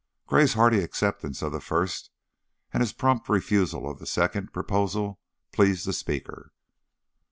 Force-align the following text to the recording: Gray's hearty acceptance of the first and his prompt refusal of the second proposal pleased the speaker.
Gray's 0.25 0.53
hearty 0.55 0.79
acceptance 0.81 1.43
of 1.43 1.51
the 1.51 1.61
first 1.61 2.09
and 2.73 2.81
his 2.81 2.91
prompt 2.91 3.29
refusal 3.29 3.87
of 3.87 3.99
the 3.99 4.07
second 4.07 4.51
proposal 4.51 5.19
pleased 5.51 5.85
the 5.85 5.93
speaker. 5.93 6.51